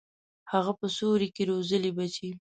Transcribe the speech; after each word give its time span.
هغه 0.51 0.71
په 0.79 0.85
سیوري 0.95 1.29
کي 1.35 1.43
روزلي 1.51 1.91
بچي 1.97 2.29